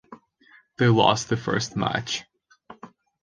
They 0.79 0.87
lost 0.87 1.29
the 1.29 1.37
first 1.37 1.75
match. 1.75 2.23